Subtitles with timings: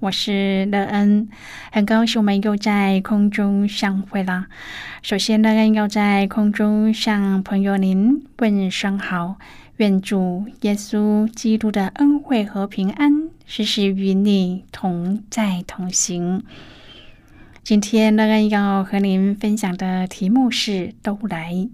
[0.00, 1.28] 我是乐恩，
[1.72, 4.46] 很高兴我们又在空中相会了。
[5.02, 9.38] 首先，乐恩要在空中向朋友您问声好，
[9.78, 16.44] 愿主耶稣基督的恩惠和平安时时与你同在同行。
[17.64, 21.68] 今天，乐恩要和您分享的题目是“都来”。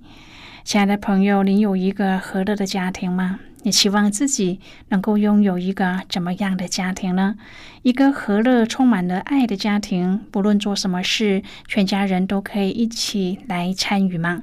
[0.64, 3.40] 亲爱的朋友，您有一个和乐的家庭吗？
[3.64, 7.36] 你期望自己能够拥有一个怎么样的家庭呢？
[7.82, 14.42] 一个和乐、充满了爱的家庭，不论做什么事，全家人都可以一起来参与吗？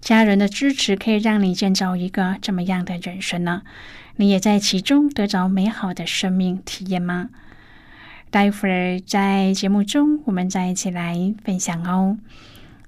[0.00, 3.62] 家人的支持可以让你建造一个怎么样的人生呢？
[4.16, 7.30] 你也在其中得着美好的生命体验吗？
[8.30, 12.18] 待会儿在节目中，我们再一起来分享哦。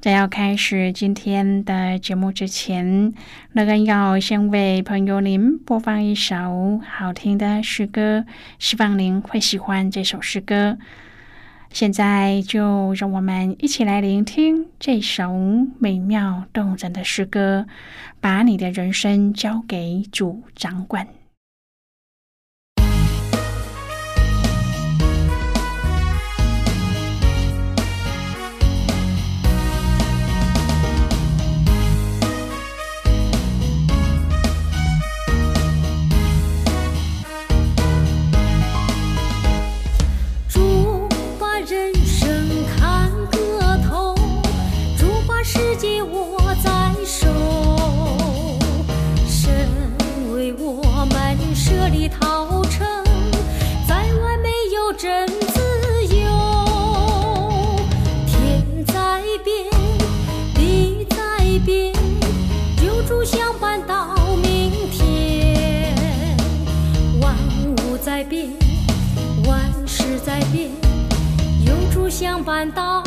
[0.01, 3.13] 在要开始今天的节目之前，
[3.53, 8.25] 乐恩要先为朋友您播放一首好听的诗歌，
[8.59, 10.79] 希望您会喜欢这首诗歌。
[11.71, 15.35] 现在就让我们一起来聆听这首
[15.79, 17.67] 美妙动人的诗歌，
[18.23, 21.20] 把你的人生交给主掌管。
[55.01, 56.29] 真自由
[58.27, 59.65] 天在变
[60.55, 61.91] 地在变
[62.85, 65.97] 有主相伴到明天
[67.23, 67.35] 万
[67.79, 68.51] 物在变
[69.47, 70.71] 万事在变
[71.65, 73.03] 有主相伴到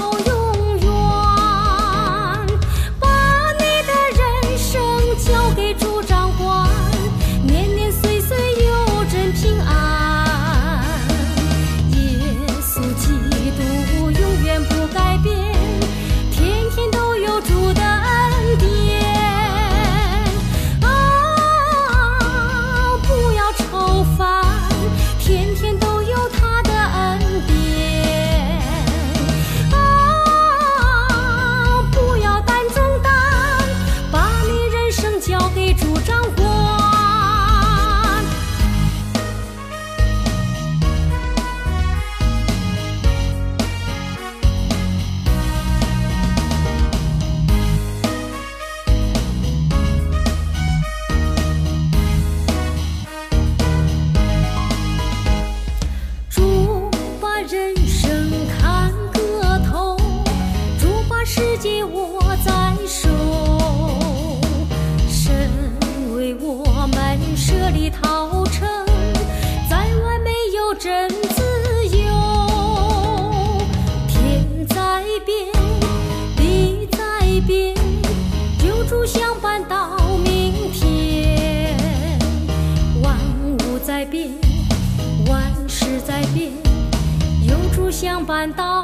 [88.33, 88.83] 看到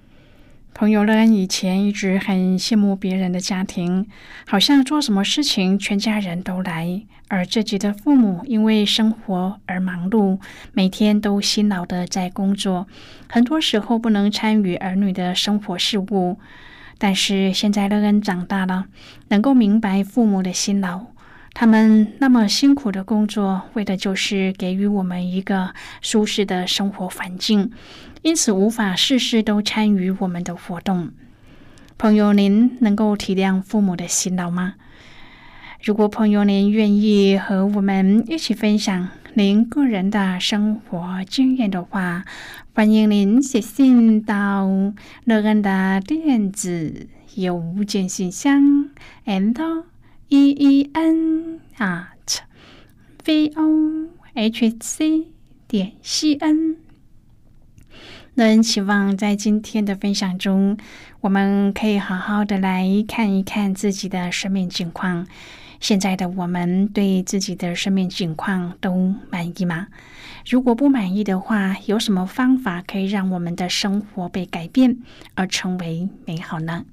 [0.73, 4.07] 朋友乐恩以前一直很羡慕别人的家庭，
[4.47, 7.03] 好像做什么事情全家人都来。
[7.27, 10.39] 而自己的父母因为生活而忙碌，
[10.73, 12.87] 每天都辛劳的在工作，
[13.29, 16.39] 很多时候不能参与儿女的生活事务。
[16.97, 18.85] 但是现在乐恩长大了，
[19.29, 21.05] 能够明白父母的辛劳，
[21.53, 27.71] 他们那么辛苦的工作，为的就是给予我们一个舒适的生活环境，
[28.21, 31.11] 因此无法事事都参与我们的活动。
[31.97, 34.75] 朋友，您能够体谅父母的辛劳吗？
[35.83, 42.23] 如果朋友您愿意和我们一起分享您个人的生活经验的话，
[42.75, 44.69] 欢迎您写信到
[45.25, 48.89] 乐恩的电子邮件信箱
[49.25, 49.83] ，and
[50.27, 52.41] e e n at
[53.25, 55.27] v o h c
[55.67, 56.77] 点 c n。
[58.35, 60.77] 乐恩期望在今天的分享中，
[61.19, 65.27] 我们可以好好的来看一看自己的生命情况。
[65.81, 69.87] 现在的我们对自己的生命境况都满意吗？
[70.49, 74.99] 如果不满意的话，有什么方法可以让我们的生活被改变
[75.35, 76.85] 而成为美好呢？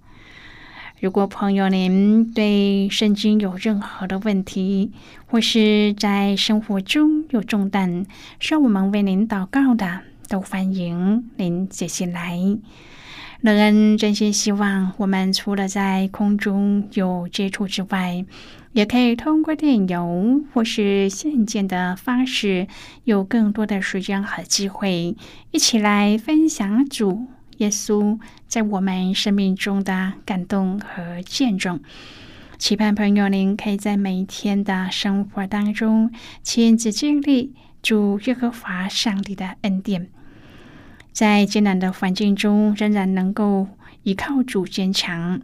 [0.98, 4.90] 如果朋友您对圣经有任何的问题，
[5.26, 8.04] 或是在生活中有重担
[8.40, 12.38] 需要我们为您祷告的，都欢迎您写信来。
[13.40, 18.24] 乐恩真心希望，我们除了在空中有接触之外，
[18.72, 22.66] 也可以通过电邮或是信件的方式，
[23.04, 25.16] 有更多的时间和机会，
[25.52, 27.26] 一起来分享主
[27.58, 31.80] 耶稣在我们生命中的感动和见证。
[32.58, 36.10] 期盼朋友您可以在每一天的生活当中
[36.42, 40.08] 亲自经历主耶和华上帝的恩典。
[41.18, 43.66] 在艰难的环境中，仍然能够
[44.04, 45.40] 依靠主坚强。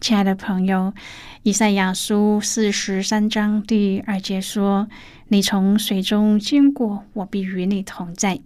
[0.00, 0.94] 亲爱的朋友，
[1.42, 4.88] 以赛亚书四十三章第二节说
[5.28, 8.40] ：“你从水中经过，我必与你同在。”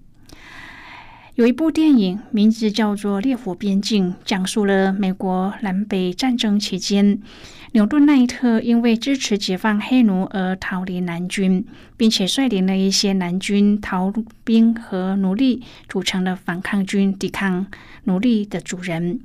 [1.36, 7.20] 有一部电影，名字叫做《烈火边境》，讲述了美国南北战争期间。
[7.72, 11.64] 牛顿·奈特因为支持解放黑奴而逃离南军，
[11.96, 14.12] 并且率领了一些南军逃
[14.42, 17.68] 兵和奴隶组成了反抗军，抵抗
[18.04, 19.20] 奴隶的主人。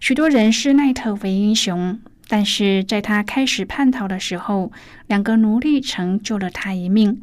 [0.00, 4.72] 许多人视奈特为英雄，但是在他开始叛逃的时候，
[5.06, 7.20] 两个奴隶曾救了他一命。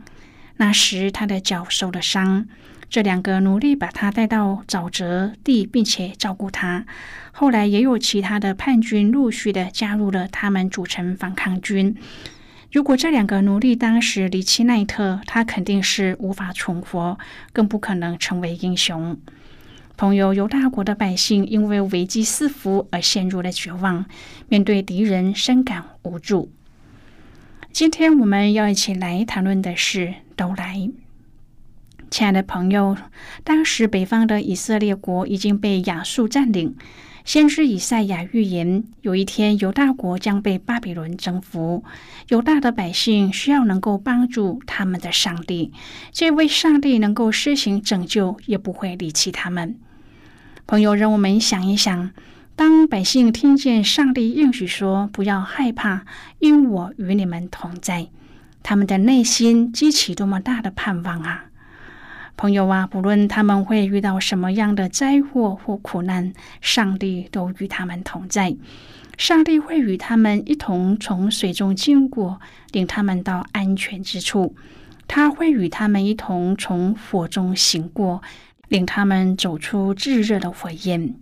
[0.58, 2.46] 那时他的脚受了伤。
[2.90, 6.86] 这两个奴隶把他带到沼泽地，并且照顾他。
[7.32, 11.96] 后来也有其他的叛军陆续的加入了他们，组成反抗军。
[12.72, 17.18] 如果这两个奴隶当时离弃奈特，他肯定是无法存活，
[17.54, 19.18] 更不可能成为英雄。
[19.96, 24.06] 朋友，犹大国的百姓因为危机四伏而陷入了绝望，
[24.48, 26.52] 面对敌人深感无助。
[27.72, 30.90] 今天我们要一起来谈论的是都来。
[32.10, 32.98] 亲爱的朋友，
[33.44, 36.76] 当时北方的以色列国已经被亚述占领。
[37.24, 41.84] 先知以赛亚预言，有一天犹大国将被巴比伦征服。
[42.30, 45.72] 犹大的百姓需要能够帮助他们的上帝，
[46.12, 49.76] 这位上帝能够施行拯救，也不会离弃他们。
[50.66, 52.10] 朋友，让我们想一想，
[52.56, 56.06] 当百姓听见上帝应许说“不要害怕，
[56.40, 58.08] 因我与你们同在”，
[58.64, 61.46] 他们的内心激起多么大的盼望啊！
[62.40, 66.32] 朋友啊，不论他们会遇到什么样的灾祸或苦难，
[66.62, 68.56] 上帝都与他们同在。
[69.18, 72.40] 上帝会与他们一同从水中经过，
[72.72, 74.54] 领他们到安全之处；
[75.06, 78.22] 他会与他们一同从火中行过，
[78.70, 81.16] 领他们走出炙热的火焰。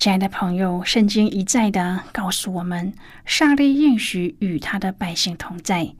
[0.00, 2.92] 亲爱的朋友，圣经一再的告诉我们，
[3.24, 5.94] 上帝应许与他的百姓同在。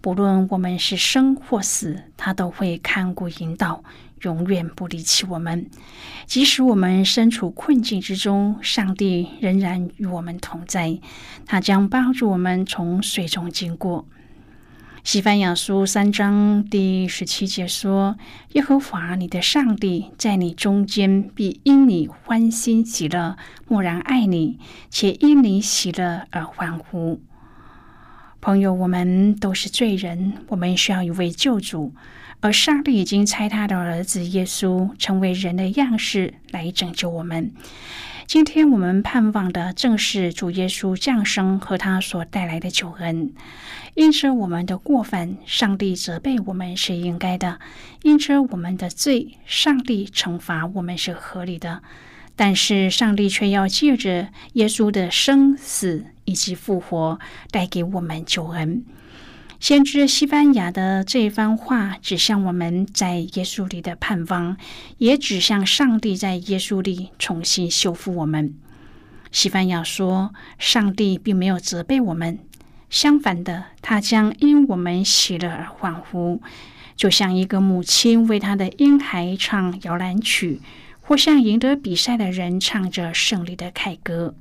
[0.00, 3.82] 不论我们是生或死，他都会看顾引导，
[4.22, 5.68] 永远不离弃我们。
[6.26, 10.98] 即使我们身处困境之中，上帝仍然与我们同在。
[11.44, 14.06] 他将帮助我们从水中经过。
[15.02, 18.16] 西番雅书三章第十七节说
[18.54, 23.36] ：“耶和华你的上帝在你中间，必因你欢欣喜乐，
[23.68, 24.58] 默然爱你，
[24.90, 27.20] 且因你喜乐而欢呼。”
[28.46, 31.92] 朋友，我们都是罪人，我们需要一位救主，
[32.38, 37.50] 而上帝已经差他的儿子耶稣成为人的样式来拯救我们。
[38.28, 43.32] 今天我们盼望的正是主耶稣降生和他所带来的救恩。
[43.94, 47.58] 因着我们的过犯，上帝责备我们是应该的；
[48.04, 51.82] 因着我们的罪，上帝惩罚我们是合理的。
[52.36, 57.18] 但是上帝却要借着耶稣的生死以及复活，
[57.50, 58.84] 带给我们救恩。
[59.58, 64.58] 先知西班牙的这一番话，指向我们在耶稣里的盼望，
[64.98, 68.54] 也指向上帝在耶稣里重新修复我们。
[69.32, 72.38] 西班牙说，上帝并没有责备我们，
[72.90, 76.42] 相反的，他将因我们喜乐而欢呼，
[76.94, 80.60] 就像一个母亲为他的婴孩唱摇篮曲。
[81.08, 84.34] 或像赢得比赛的人唱着胜利的凯歌，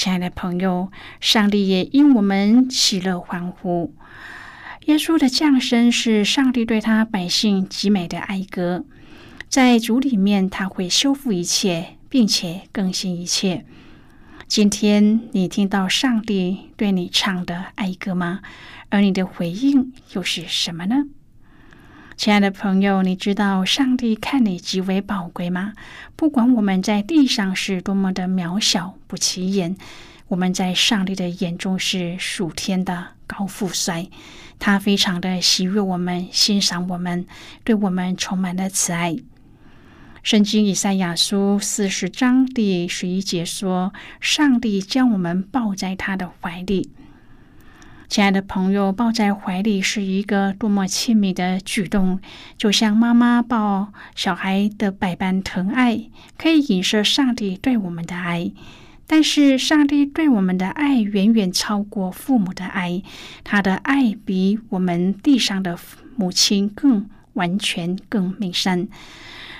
[0.00, 0.90] 亲爱的朋友，
[1.20, 3.94] 上帝也因我们喜乐欢呼。
[4.86, 8.86] 耶稣的降生是上帝对他百姓极美的哀歌，
[9.50, 13.66] 在主里面他会修复一切，并且更新一切。
[14.48, 18.40] 今天你听到上帝对你唱的哀歌吗？
[18.88, 21.04] 而你的回应又是什么呢？
[22.20, 25.72] 亲爱的朋友，你知道上帝看你极为宝贵吗？
[26.16, 29.74] 不管我们在地上是多么的渺小不起眼，
[30.28, 34.06] 我们在上帝的眼中是属天的高富帅。
[34.58, 37.24] 他非常的喜悦我们，欣赏我们，
[37.64, 39.16] 对我们充满了慈爱。
[40.22, 46.90] 圣经以赛亚书四十章第十一节说：“上帝将我们抱在他的怀里。”
[48.10, 52.18] 亲爱的朋友，抱在怀里是一个多么亲密的举动，
[52.58, 58.50] 就像妈妈抱小孩的百般疼爱，可以影射上帝对我们的爱。
[59.06, 63.00] 但是，上帝对我们的爱远远超过父母的爱，
[63.44, 65.78] 他的爱比我们地上的
[66.16, 68.88] 母亲更完全、更美善。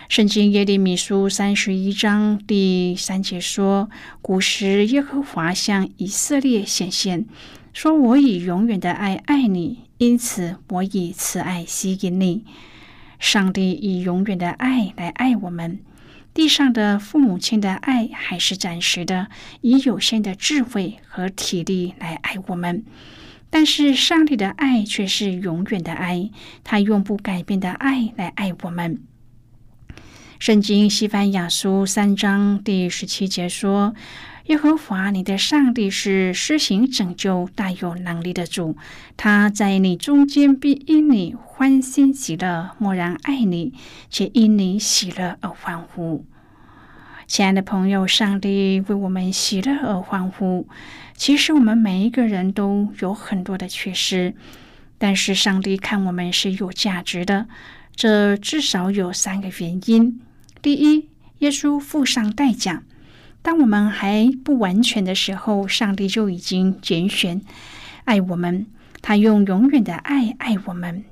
[0.08, 3.88] 圣经耶利米书三十一章第三节说
[4.20, 7.26] ：“古时耶和华向以色列显现。”
[7.72, 12.44] 说：“我以永远的爱爱你，因此我以慈爱吸引你。
[13.18, 15.78] 上帝以永远的爱来爱我们。
[16.34, 19.28] 地上的父母亲的爱还是暂时的，
[19.60, 22.84] 以有限的智慧和体力来爱我们。
[23.50, 26.30] 但是上帝的爱却是永远的爱，
[26.64, 29.00] 他永不改变的爱来爱我们。”
[30.40, 33.94] 圣经西番雅书三章第十七节说。
[34.50, 38.76] 耶和华你的上帝是施行拯救、大有能力的主，
[39.16, 43.72] 他在你中间必因你欢欣喜乐，默然爱你，
[44.10, 46.26] 且因你喜乐而欢呼。
[47.28, 50.66] 亲爱的朋友，上帝为我们喜乐而欢呼。
[51.14, 54.34] 其实我们每一个人都有很多的缺失，
[54.98, 57.46] 但是上帝看我们是有价值的。
[57.94, 60.20] 这至少有三个原因：
[60.60, 62.82] 第一，耶稣付上代价。
[63.42, 67.40] 当我们还不完全的时候，上帝就已经拣选
[68.04, 68.66] 爱我们。
[69.02, 71.04] 他用永远的爱爱我们，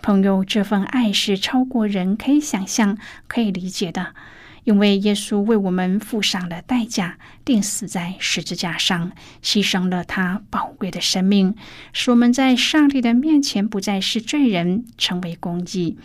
[0.00, 4.14] 朋友，这份爱是超过人可以想象、可以理解的。
[4.62, 9.10] 因为耶稣为我们付上了代价，钉死在十字架上，
[9.42, 11.56] 牺牲了他宝贵的生命，
[11.92, 15.98] 使我们在上帝的面前不再是罪人，成为公义。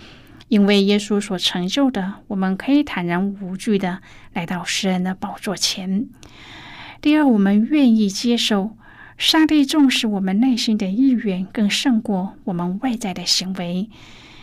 [0.50, 4.00] 因为耶稣所成就的，我们可以坦然无惧的
[4.34, 6.08] 来到诗人的宝座前。
[7.02, 8.76] 第二，我们愿意接受
[9.18, 13.90] 上帝重视我们内心的意愿，更胜过我们外在的行为。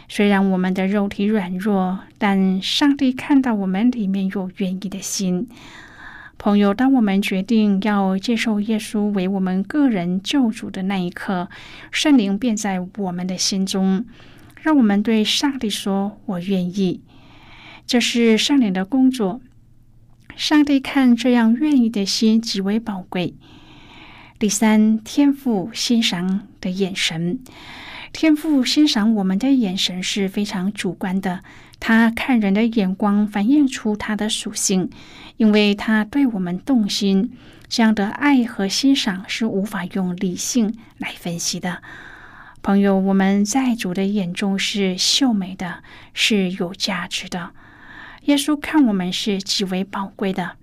[0.09, 5.49] 虽然我们的肉体软弱，但上帝看到我们里面有愿意的心。
[6.39, 11.49] 朋友，当我们决定要接受耶稣为我们个人救主的那一刻，
[11.91, 14.05] 圣灵便在我们的心中。
[14.67, 17.01] 让我们对上帝说：“我愿意。”
[17.87, 19.41] 这是上帝的工作。
[20.35, 23.37] 上帝看这样愿意的心极为宝贵。
[24.41, 27.39] 第三，天赋欣赏的眼神，
[28.13, 31.45] 天赋欣赏我们的眼神是非常主观的。
[31.79, 34.91] 他看人的眼光反映出他的属性，
[35.37, 37.31] 因为他对我们动心。
[37.69, 41.83] 这样的爱和欣赏是无法用理性来分析的。
[42.67, 47.53] 朋友，我们在主的眼中是秀美的，是有价值的。
[48.23, 50.57] 耶稣看我们是极为宝贵的，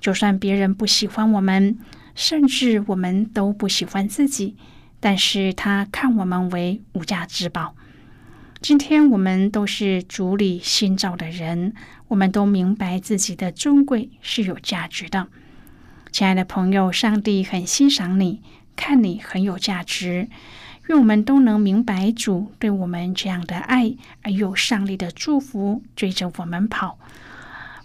[0.00, 1.78] 就算别人不喜欢我们，
[2.14, 4.56] 甚至我们都不喜欢自己，
[5.00, 7.76] 但是他看我们为无价之宝。
[8.62, 11.74] 今天我们都是主里新造的人，
[12.08, 15.28] 我们都明白自己的尊贵是有价值的。
[16.10, 18.40] 亲爱的朋友，上帝很欣赏你。
[18.76, 20.28] 看你很有价值。
[20.90, 26.98] 愿我们都能明白主对我们这样的爱，而有上帝的祝福追着我们跑。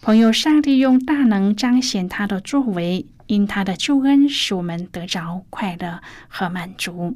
[0.01, 7.15] 朋友，上帝用大能彰显他的作为，因他的救恩使我们得着快乐和满足。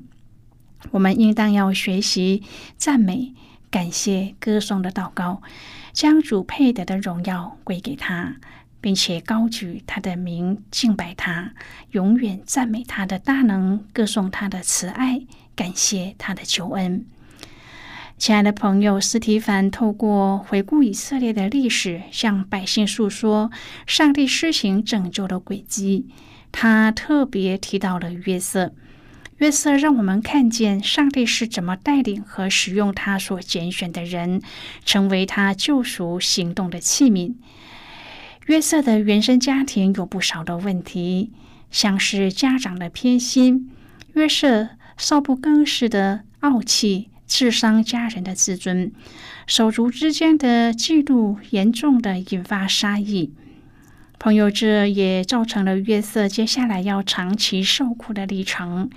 [0.91, 2.43] 我们应当要学习
[2.77, 3.34] 赞美、
[3.72, 5.41] 感谢、歌颂的祷告，
[5.91, 8.36] 将主配得的荣耀归给他。
[8.81, 11.51] 并且高举他的名，敬拜他，
[11.91, 15.22] 永远赞美他的大能，歌颂他的慈爱，
[15.59, 17.05] 感谢他的救恩。
[18.17, 23.51] 亲爱的朋友，斯提凡透过回顾以色列的历史，向百姓诉说
[23.85, 26.05] 上帝施行拯救的轨迹。
[26.53, 28.73] 他特别提到了约瑟，
[29.39, 34.41] 约瑟让我们看见上帝是怎么带领和使用他所拣选的人，
[34.85, 37.33] 成为他救赎行动的器皿。
[38.45, 41.33] 约瑟的原生家庭有不少的问题，
[41.69, 43.69] 像是家长的偏心，
[44.13, 44.69] 约瑟
[45.00, 48.91] 少不更事的傲气，刺伤家人的自尊，
[49.48, 53.32] 手足之间的嫉妒，严重的引发杀意。
[54.20, 58.89] 朋友，这也造成了约瑟接下来要长期受苦的历程。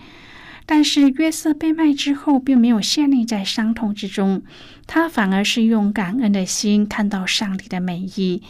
[0.66, 4.42] 但是约瑟被卖之后，并没有陷溺在伤痛之中，
[4.88, 8.42] 他反而是用感恩的心看到上帝的美意。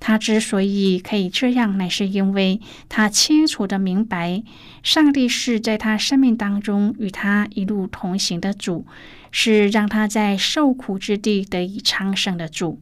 [0.00, 4.42] 他之所以可以这样，乃是因为他清楚的明白，
[4.82, 8.86] 上帝是在他生命当中与他一路同行的主，
[9.30, 12.80] 是让他在受苦之地得以昌盛的主。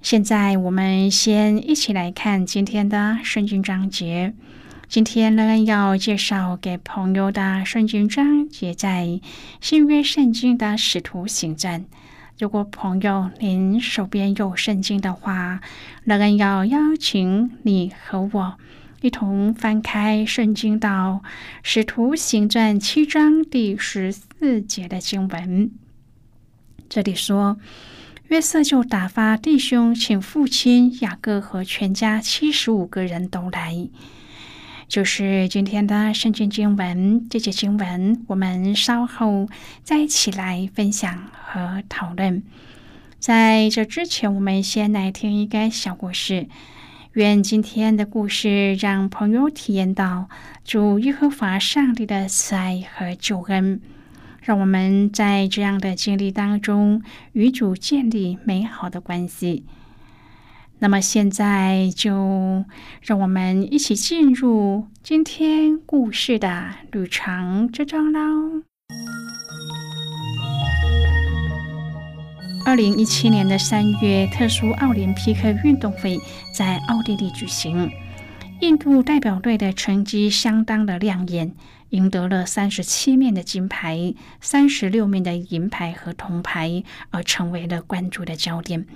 [0.00, 4.32] 现在，我们先一起来看今天的圣经章节。
[4.88, 9.20] 今天呢，要介绍给朋友的圣经章节，在
[9.60, 11.84] 新约圣经的使徒行传。
[12.40, 15.60] 如果朋友您手边有圣经的话，
[16.04, 18.54] 乐恩要邀请你和我
[19.02, 21.20] 一同翻开圣经到
[21.62, 25.70] 《使徒行传》七章第十四节的经文。
[26.88, 27.58] 这里说，
[28.28, 33.90] 约瑟就打发弟兄，请父亲雅各和全家七十五个人都来。
[34.90, 39.48] 就是今天的圣经经文，这节经文我们稍后
[39.84, 42.42] 再一起来分享和讨论。
[43.20, 46.48] 在这之前，我们先来听一个小故事。
[47.12, 50.28] 愿今天的故事让朋友体验到
[50.64, 53.80] 主耶和华上帝的慈爱和救恩，
[54.42, 57.00] 让我们在这样的经历当中
[57.30, 59.64] 与主建立美好的关系。
[60.82, 62.64] 那么现在就
[63.02, 68.62] 让我们一起进入今天故事的旅程之中喽。
[72.64, 76.18] 二零一七年的三月，特殊奥林匹克运动会
[76.54, 77.90] 在奥地利举行，
[78.62, 81.54] 印度代表队的成绩相当的亮眼，
[81.90, 88.86] 赢得了三十七面的金牌、三十六面的银牌和铜牌，而成为了关注的焦点。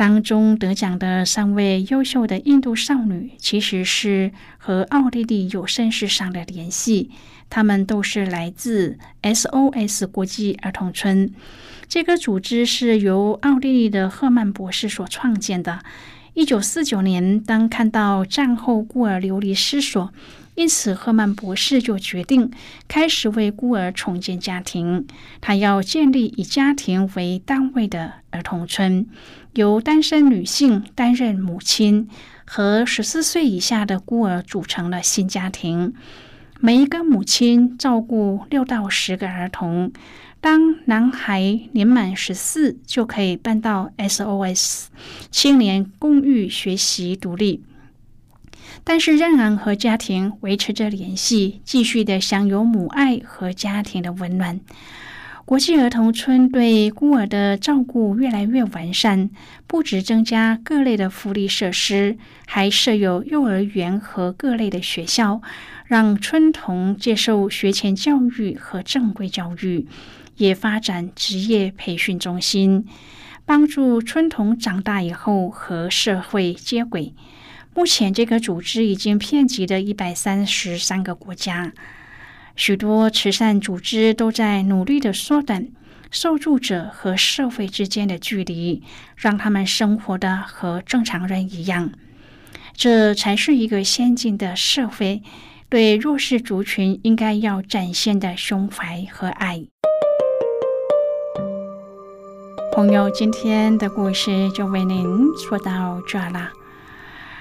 [0.00, 7.10] 当中得奖的三位优秀的印度少女，其实是和奥地利有身世上的联系。
[7.50, 11.30] 她们都是来自 SOS 国际儿童村，
[11.86, 15.80] 这个组织是由奥地利的赫曼博士所创建的。
[16.32, 20.14] 一九四九年，当看到战后孤儿流离失所，
[20.54, 22.50] 因此赫曼博士就决定
[22.88, 25.06] 开始为孤儿重建家庭。
[25.42, 29.06] 他要建立以家庭为单位的儿童村。
[29.54, 32.08] 由单身女性担任母亲，
[32.46, 35.92] 和十四岁以下的孤儿组成了新家庭。
[36.60, 39.92] 每一个母亲照顾六到十个儿童。
[40.42, 44.86] 当男孩年满十四，就可以搬到 SOS
[45.30, 47.62] 青年公寓学习独立，
[48.82, 54.60] 但是仍然和家庭维持着联系，继续的享有母爱和家庭的温暖。
[55.44, 59.30] 国际儿童村对孤儿的照顾越来越完善，
[59.66, 65.42] 不止增加各类的福利设施，还设有幼儿园和各类的学校，
[65.86, 69.88] 让村童接受学前教育和正规教育，
[70.36, 72.86] 也发展职业培训中心，
[73.44, 77.12] 帮助村童长大以后和社会接轨。
[77.74, 81.72] 目前，这个组织已经遍及了一百三十三个国家。
[82.60, 85.68] 许多慈善组织都在努力的缩短
[86.10, 88.82] 受助者和社会之间的距离，
[89.16, 91.90] 让他们生活的和正常人一样。
[92.74, 95.22] 这才是一个先进的社会
[95.70, 99.64] 对弱势族群应该要展现的胸怀和爱。
[102.74, 106.50] 朋友，今天的故事就为您说到这了。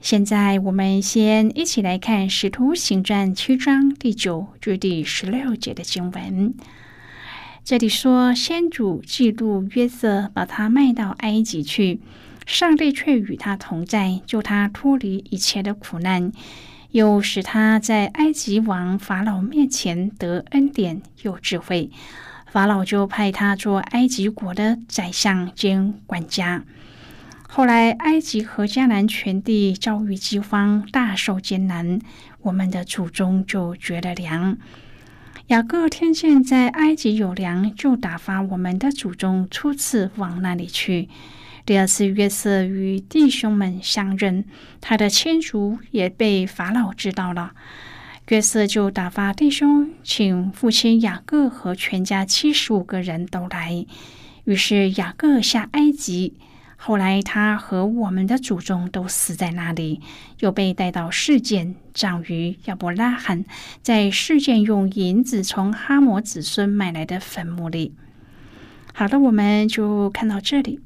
[0.00, 6.54] 现在，我们先一起来看《使徒行传》七章第九至第十六节的经文。
[7.64, 12.00] 这里说，先主嫉妒约瑟，把他卖到埃及去。
[12.46, 16.32] 上帝却与他同在，救他脱离一切的苦难，
[16.92, 21.90] 又使他在埃及王法老面前得恩典，有智慧。
[22.46, 26.64] 法老就派他做埃及国的宰相兼管家。
[27.50, 31.98] 后来，埃及和迦南全地遭遇饥荒，大受艰难，
[32.42, 34.58] 我们的祖宗就绝了粮。
[35.46, 41.08] 雅各听见在埃及有粮，就打发我们的祖宗初次往那里去。
[41.64, 44.44] 第二次，约瑟与弟兄们相认，
[44.82, 47.52] 他的亲族也被法老知道了。
[48.28, 53.86] 约瑟就打发弟兄，请父亲雅各和全家七十五个人都来。
[54.44, 56.34] 于是雅各下埃及。
[56.80, 60.00] 后来他和我们的祖宗都死在那里，
[60.38, 63.44] 又被带到事件，葬于亚伯拉罕
[63.82, 67.94] 在事件用银子从哈摩子孙买来的坟墓里。
[68.94, 70.80] 好的，我们就看到这里。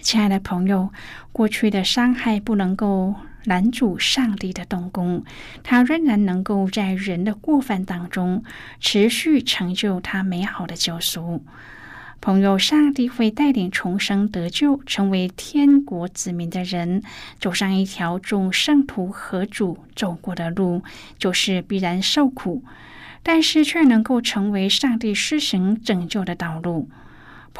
[0.00, 0.88] 亲爱的朋友，
[1.30, 3.14] 过去的伤害不能够
[3.44, 5.22] 拦阻上帝的动工，
[5.62, 8.42] 他仍然能够在人的过犯当中
[8.80, 11.44] 持续成就他美好的救赎。
[12.20, 17.02] 朋友，上帝会带领重生得救、成为天国子民的人
[17.40, 20.82] 走上一条众圣徒合主走过的路，
[21.18, 22.62] 就是必然受苦，
[23.22, 26.90] 但是却能够成为上帝施行拯救的道路。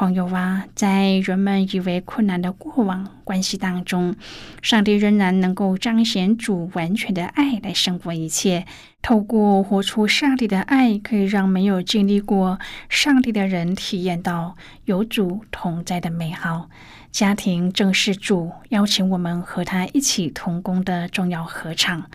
[0.00, 4.16] 朋友啊，在人们以为困难的过往关系当中，
[4.62, 8.64] 上帝仍然能够彰显主完全的爱来胜过一切。
[9.02, 12.58] 透过活出上帝的爱，可以让没有经历过
[12.88, 16.70] 上帝的人体验到有主同在的美好。
[17.10, 22.08] 家庭正是主邀请我们和他一起同工的重要合唱。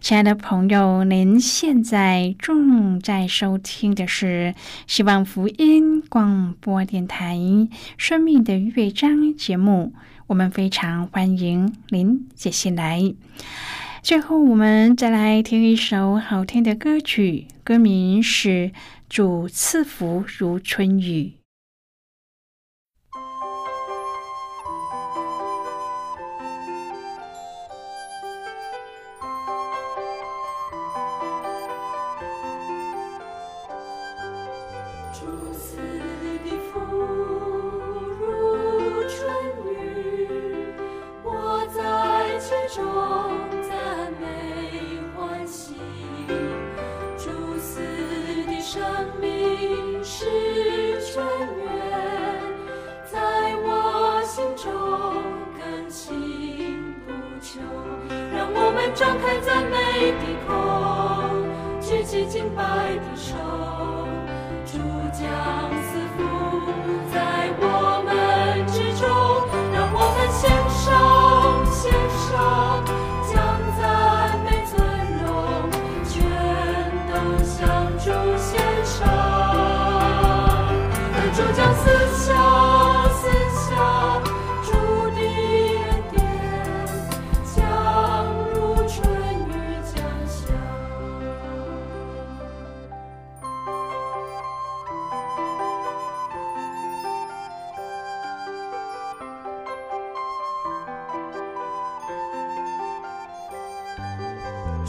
[0.00, 4.54] 亲爱的朋友，您现在正在收听的是
[4.86, 7.36] 希望福音广播电台
[7.96, 9.92] 《生命的乐章》节目。
[10.26, 13.14] 我们非常欢迎您接下来。
[14.02, 18.48] 最后，我们再来听一首好听的歌曲，歌名是
[19.08, 21.32] 《主赐福如春雨》。
[48.70, 48.82] 生
[49.18, 50.26] 命是
[51.00, 51.24] 泉
[51.56, 51.64] 源，
[53.10, 53.18] 在
[53.64, 54.70] 我心中
[55.58, 57.60] 更新不求，
[58.30, 60.52] 让我们张开赞美的口，
[61.80, 63.34] 举起敬拜的手，
[64.66, 64.76] 主
[65.14, 65.24] 将
[65.88, 66.37] 赐福。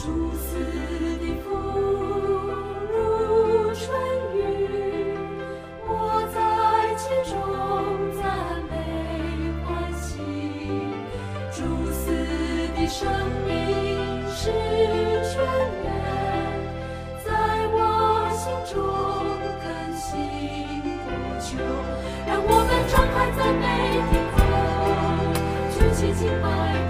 [0.02, 0.56] 如丝
[1.18, 1.46] 的风
[2.90, 2.94] 如
[3.74, 3.84] 春
[4.34, 4.38] 雨，
[5.86, 5.90] 我
[6.32, 6.36] 在
[6.96, 7.32] 其中
[8.16, 8.24] 赞
[8.70, 8.72] 美
[9.62, 10.08] 欢喜。
[11.52, 11.60] 如
[11.92, 12.00] 丝
[12.74, 12.98] 的生
[13.46, 13.50] 命
[14.30, 14.48] 是
[15.28, 15.36] 眷
[15.82, 15.86] 恋，
[17.22, 17.28] 在
[17.74, 17.76] 我
[18.34, 18.74] 心中
[19.60, 19.62] 更
[20.00, 20.08] 深
[21.04, 21.06] 不
[21.38, 21.46] 朽。
[22.26, 23.62] 让我们张开赞美
[24.08, 24.38] 天空，
[25.70, 26.89] 举起敬拜。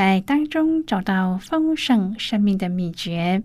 [0.00, 3.42] 在当中找到丰盛生命的秘诀。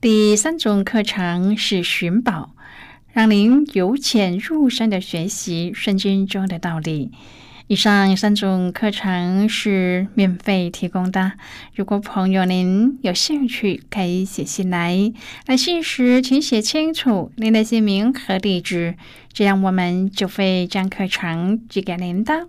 [0.00, 2.54] 第三种课程是寻宝，
[3.12, 7.10] 让您由浅入深的学习圣经中的道理。
[7.66, 11.32] 以上三种课程是免费提供的。
[11.74, 15.12] 如果朋友您有兴趣，可以写信来。
[15.44, 18.94] 来信时，请写清楚您的姓名和地址，
[19.30, 22.48] 这样我们就会将课程寄给您的。